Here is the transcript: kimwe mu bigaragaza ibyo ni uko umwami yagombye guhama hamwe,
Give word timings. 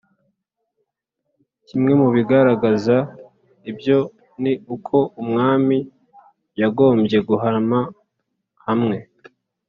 kimwe 1.67 1.91
mu 2.01 2.07
bigaragaza 2.15 2.97
ibyo 3.69 3.97
ni 4.41 4.53
uko 4.75 4.97
umwami 5.21 5.77
yagombye 6.61 7.17
guhama 7.29 7.79
hamwe, 8.65 8.97